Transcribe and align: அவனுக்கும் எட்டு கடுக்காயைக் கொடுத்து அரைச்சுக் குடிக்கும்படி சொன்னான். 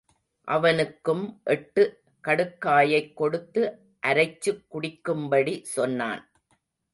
அவனுக்கும் 0.43 1.41
எட்டு 1.43 2.01
கடுக்காயைக் 2.23 3.13
கொடுத்து 3.13 3.79
அரைச்சுக் 4.07 4.65
குடிக்கும்படி 4.71 5.61
சொன்னான். 5.61 6.31